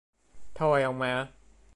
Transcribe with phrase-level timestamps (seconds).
[0.53, 1.27] Thôi ông ạ